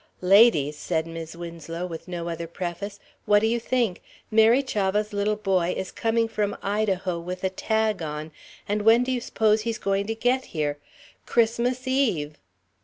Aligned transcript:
"Ladies," 0.23 0.79
said 0.79 1.05
Mis' 1.05 1.35
Winslow, 1.35 1.85
with 1.85 2.07
no 2.07 2.27
other 2.27 2.47
preface, 2.47 2.99
"what 3.25 3.37
do 3.37 3.45
you 3.45 3.59
think? 3.59 4.01
Mary 4.31 4.63
Chavah's 4.63 5.13
little 5.13 5.35
boy 5.35 5.75
is 5.77 5.91
coming 5.91 6.27
from 6.27 6.57
Idaho 6.63 7.19
with 7.19 7.43
a 7.43 7.51
tag 7.51 8.01
on, 8.01 8.31
and 8.67 8.81
when 8.81 9.03
do 9.03 9.11
you 9.11 9.21
s'pose 9.21 9.61
he's 9.61 9.77
going 9.77 10.07
to 10.07 10.15
get 10.15 10.45
here? 10.57 10.79
Christmas 11.27 11.87
Eve." 11.87 12.39